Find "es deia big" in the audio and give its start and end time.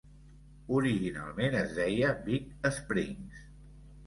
1.59-2.49